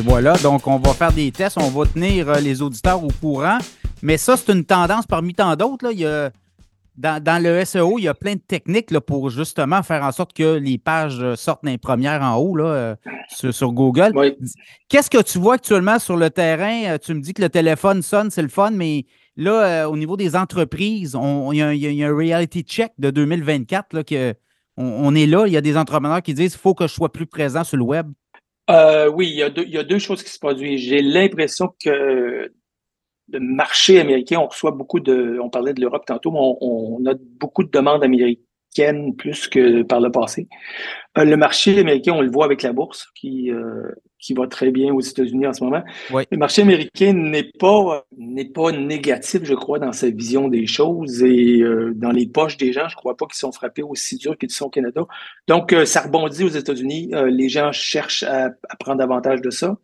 [0.00, 3.58] voilà, donc on va faire des tests, on va tenir euh, les auditeurs au courant.
[4.02, 5.90] Mais ça, c'est une tendance parmi tant d'autres.
[5.92, 6.30] Il y a,
[6.96, 10.32] dans, le SEO, il y a plein de techniques là, pour justement faire en sorte
[10.32, 12.96] que les pages euh, sortent les premières en haut là, euh,
[13.28, 14.12] sur, Google.
[14.88, 16.96] Qu'est-ce que tu vois actuellement sur le terrain?
[16.98, 20.36] Tu me dis que le téléphone sonne, c'est le fun, mais là, au niveau des
[20.36, 21.16] entreprises,
[21.52, 24.34] il y, a un reality check de 2024 là, que
[24.78, 25.46] on, est là.
[25.46, 27.76] Il y a des entrepreneurs qui disent qu'il faut que je sois plus présent sur
[27.76, 28.12] le web.
[28.70, 30.80] Euh, oui, il y, a deux, il y, a deux, choses qui se produisent.
[30.80, 32.52] J'ai l'impression que
[33.30, 37.06] le marché américain, on reçoit beaucoup de, on parlait de l'Europe tantôt, mais on, on,
[37.06, 38.44] a beaucoup de demandes américaines
[39.16, 40.48] plus que par le passé.
[41.16, 44.70] Euh, le marché américain, on le voit avec la bourse qui, euh, qui va très
[44.70, 45.82] bien aux États-Unis en ce moment.
[46.30, 51.22] Le marché américain n'est pas, n'est pas négatif, je crois, dans sa vision des choses
[51.22, 52.88] et euh, dans les poches des gens.
[52.88, 55.02] Je crois pas qu'ils sont frappés aussi dur qu'ils sont au Canada.
[55.48, 57.10] Donc, ça rebondit aux États-Unis.
[57.26, 59.76] les gens cherchent à, à prendre avantage de ça.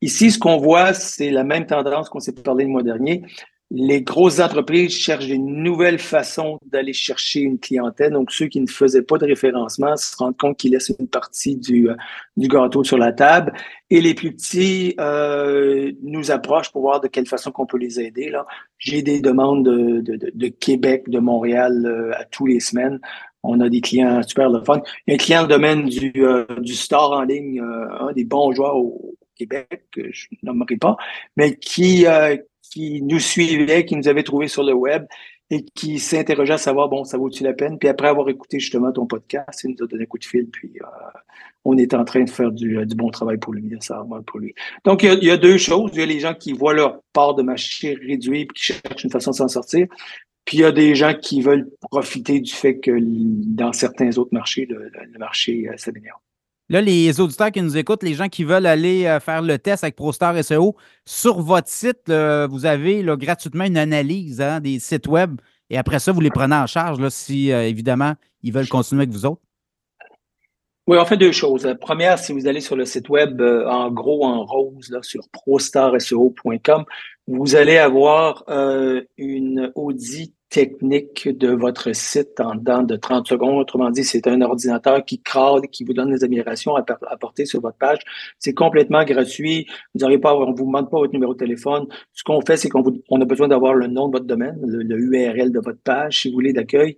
[0.00, 3.24] Ici, ce qu'on voit, c'est la même tendance qu'on s'est parlé le mois dernier
[3.70, 8.12] les grosses entreprises cherchent des nouvelles façons d'aller chercher une clientèle.
[8.12, 11.56] Donc, ceux qui ne faisaient pas de référencement se rendent compte qu'ils laissent une partie
[11.56, 11.94] du, euh,
[12.38, 13.52] gâteau sur la table.
[13.90, 18.00] Et les plus petits euh, nous approchent pour voir de quelle façon qu'on peut les
[18.00, 18.30] aider.
[18.30, 18.46] Là,
[18.78, 22.98] J'ai des demandes de, Québec, de Montréal euh, à tous les semaines.
[23.42, 24.80] On a des clients super le fun.
[25.08, 26.12] Un client dans le domaine du,
[26.60, 30.96] du store en ligne, un des bons joueurs au Québec, que je nommerai pas,
[31.36, 32.04] mais qui,
[32.68, 35.04] qui nous suivait, qui nous avait trouvé sur le web
[35.50, 37.78] et qui s'interrogeait à savoir, bon, ça vaut-il la peine?
[37.78, 40.46] Puis après avoir écouté justement ton podcast, il nous a donné un coup de fil,
[40.50, 40.86] puis euh,
[41.64, 44.54] on est en train de faire du, bon travail pour lui, ça pour lui.
[44.84, 45.90] Donc, il y, a, deux choses.
[45.94, 49.04] Il y a les gens qui voient leur part de marché réduit et qui cherchent
[49.04, 49.86] une façon de s'en sortir.
[50.44, 54.32] Puis il y a des gens qui veulent profiter du fait que dans certains autres
[54.32, 56.22] marchés, le, marché euh, s'améliore.
[56.70, 59.84] Là, les auditeurs qui nous écoutent, les gens qui veulent aller euh, faire le test
[59.84, 65.40] avec ProStar SEO, sur votre site, vous avez gratuitement une analyse hein, des sites web
[65.70, 69.02] et après ça, vous les prenez en charge là, si, euh, évidemment, ils veulent continuer
[69.02, 69.42] avec vous autres.
[70.86, 71.68] Oui, on fait deux choses.
[71.80, 75.28] Première, si vous allez sur le site web, euh, en gros, en rose, là, sur
[75.30, 76.84] prostarseo.com,
[77.26, 78.44] vous allez avoir
[79.18, 83.58] une audit technique de votre site en dedans de 30 secondes.
[83.58, 87.60] Autrement dit, c'est un ordinateur qui crade, qui vous donne des améliorations à apporter sur
[87.60, 87.98] votre page.
[88.38, 89.66] C'est complètement gratuit.
[89.94, 91.86] Vous n'aurez pas, on vous demande pas votre numéro de téléphone.
[92.12, 94.98] Ce qu'on fait, c'est qu'on on a besoin d'avoir le nom de votre domaine, le,
[94.98, 96.96] URL de votre page, si vous voulez, d'accueil.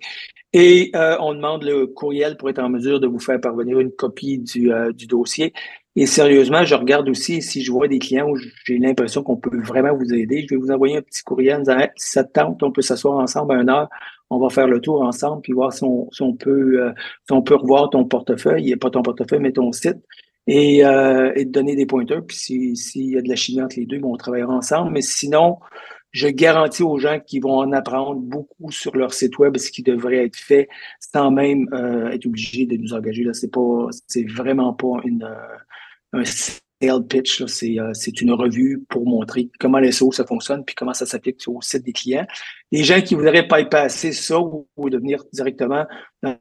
[0.52, 3.92] Et euh, on demande le courriel pour être en mesure de vous faire parvenir une
[3.92, 5.52] copie du, euh, du dossier.
[5.96, 9.60] Et sérieusement, je regarde aussi si je vois des clients où j'ai l'impression qu'on peut
[9.60, 10.46] vraiment vous aider.
[10.48, 13.54] Je vais vous envoyer un petit courriel en si ça tente, on peut s'asseoir ensemble
[13.54, 13.88] à une heure.
[14.30, 16.92] On va faire le tour ensemble puis voir si on, peut euh,
[17.26, 19.98] si on peut revoir ton portefeuille, pas ton portefeuille, mais ton site.
[20.46, 22.24] Et, euh, et te donner des pointeurs.
[22.26, 24.92] Puis s'il y a de la chimie entre les deux, bon, on travaillera ensemble.
[24.92, 25.58] Mais sinon,
[26.12, 29.82] je garantis aux gens qui vont en apprendre beaucoup sur leur site web ce qui
[29.82, 33.24] devrait être fait sans même euh, être obligé de nous engager.
[33.24, 35.28] Là, c'est pas, c'est vraiment pas une,
[36.12, 37.42] un sales pitch.
[37.42, 41.40] Euh, c'est, une revue pour montrer comment les SEO ça fonctionne puis comment ça s'applique
[41.46, 42.26] au site des clients.
[42.72, 45.86] Les gens qui voudraient pas y passer ça ou, ou devenir directement
[46.22, 46.36] dans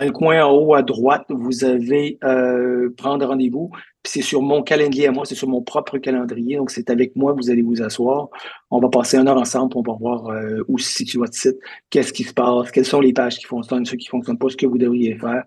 [0.00, 3.70] le coin en haut à droite, vous avez euh, prendre rendez-vous.
[4.04, 6.56] C'est sur mon calendrier à moi, c'est sur mon propre calendrier.
[6.56, 8.28] Donc, c'est avec moi, vous allez vous asseoir.
[8.70, 11.56] On va passer une heure ensemble, on va voir euh, où se situe votre site,
[11.90, 14.48] qu'est-ce qui se passe, quelles sont les pages qui fonctionnent, ceux qui ne fonctionnent pas,
[14.48, 15.44] ce que vous devriez faire.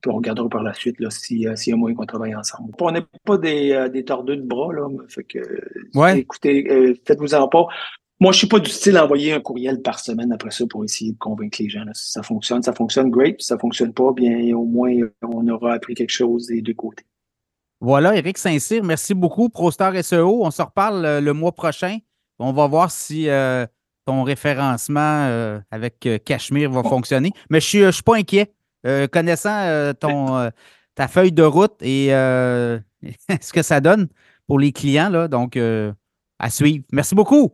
[0.00, 2.34] Puis on regardera par la suite là, si, euh, s'il y a moyen qu'on travaille
[2.34, 2.72] ensemble.
[2.80, 4.88] On n'est pas des, euh, des tordeux de bras, là.
[5.08, 5.38] Fait que
[6.16, 7.66] écoutez, euh, faites-vous en pas.
[8.22, 10.84] Moi, je suis pas du style à envoyer un courriel par semaine après ça pour
[10.84, 11.84] essayer de convaincre les gens.
[11.92, 13.40] Si ça fonctionne, ça fonctionne great.
[13.40, 17.02] Si ça fonctionne pas, bien au moins on aura appris quelque chose des deux côtés.
[17.80, 19.48] Voilà, Eric Saint-Cyr, merci beaucoup.
[19.48, 21.98] ProStar SEO, on se reparle euh, le mois prochain.
[22.38, 23.66] On va voir si euh,
[24.06, 27.32] ton référencement euh, avec Cachemire va fonctionner.
[27.50, 28.52] Mais je ne suis, pas inquiet.
[29.10, 30.48] connaissant ton,
[30.94, 34.06] ta feuille de route et ce que ça donne
[34.46, 35.58] pour les clients, là, donc
[36.38, 36.84] à suivre.
[36.92, 37.52] Merci beaucoup.